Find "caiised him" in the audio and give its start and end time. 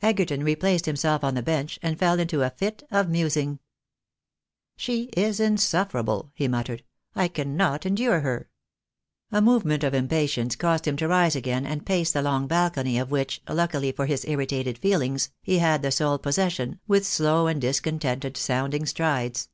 10.56-10.96